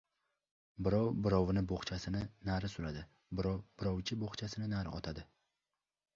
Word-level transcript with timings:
Birov-birovini 0.85 1.63
bo‘xchasini 1.71 2.21
nari 2.49 2.73
suradi. 2.77 3.05
Birov-birovichi 3.41 4.19
bo‘xchasini 4.25 4.73
nari 4.75 4.97
otadi. 5.03 5.29